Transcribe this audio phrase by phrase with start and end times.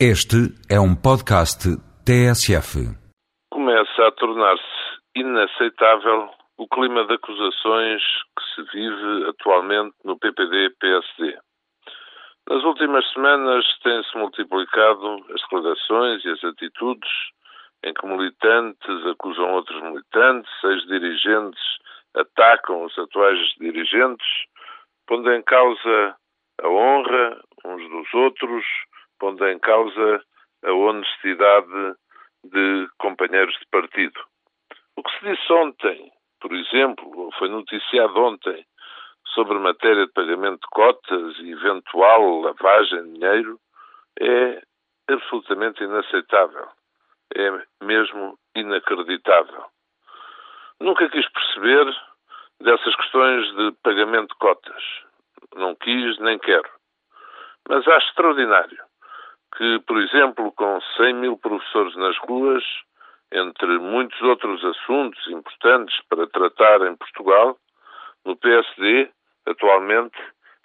[0.00, 1.70] Este é um podcast
[2.02, 2.82] TSF.
[3.48, 8.02] Começa a tornar-se inaceitável o clima de acusações
[8.36, 11.38] que se vive atualmente no PPD-PSD.
[12.50, 17.10] Nas últimas semanas têm-se multiplicado as declarações e as atitudes
[17.84, 21.62] em que militantes acusam outros militantes, ex-dirigentes
[22.16, 24.26] atacam os atuais dirigentes,
[25.06, 26.16] pondo em causa
[26.60, 28.64] a honra uns dos outros,
[29.18, 30.22] pondo em causa
[30.64, 31.96] a honestidade
[32.44, 34.20] de companheiros de partido.
[34.96, 38.64] O que se disse ontem, por exemplo, ou foi noticiado ontem,
[39.34, 43.58] sobre matéria de pagamento de cotas e eventual lavagem de dinheiro,
[44.20, 44.62] é
[45.08, 46.68] absolutamente inaceitável.
[47.34, 47.50] É
[47.84, 49.64] mesmo inacreditável.
[50.80, 51.86] Nunca quis perceber
[52.60, 54.84] dessas questões de pagamento de cotas.
[55.56, 56.70] Não quis nem quero.
[57.68, 58.83] Mas acho extraordinário
[59.56, 62.64] que, por exemplo, com 100 mil professores nas ruas,
[63.32, 67.56] entre muitos outros assuntos importantes para tratar em Portugal,
[68.24, 69.10] no PSD,
[69.46, 70.16] atualmente,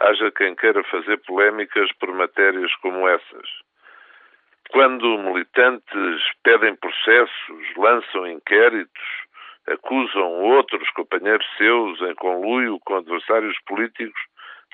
[0.00, 3.48] haja quem queira fazer polémicas por matérias como essas.
[4.70, 9.02] Quando militantes pedem processos, lançam inquéritos,
[9.66, 14.20] acusam outros companheiros seus em conluio com adversários políticos,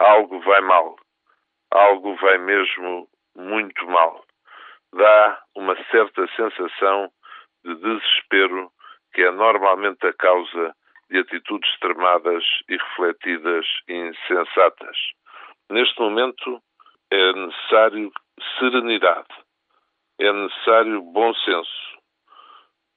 [0.00, 0.96] algo vai mal.
[1.70, 4.24] Algo vai mesmo muito mal.
[4.92, 7.10] Dá uma certa sensação
[7.64, 8.70] de desespero
[9.12, 10.74] que é normalmente a causa
[11.10, 14.96] de atitudes extremadas e refletidas e insensatas.
[15.70, 16.60] Neste momento
[17.10, 18.12] é necessário
[18.58, 19.28] serenidade,
[20.18, 21.98] é necessário bom senso.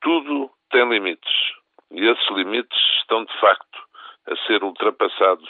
[0.00, 1.54] Tudo tem limites
[1.90, 3.84] e esses limites estão de facto
[4.26, 5.48] a ser ultrapassados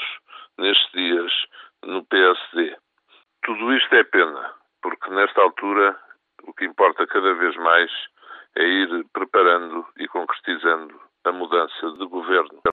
[0.58, 1.32] nestes dias
[1.82, 2.76] no PSD.
[3.42, 4.53] Tudo isto é pena,
[5.14, 5.96] nesta altura
[6.42, 7.90] o que importa cada vez mais
[8.56, 12.62] é ir preparando e concretizando a mudança de governo.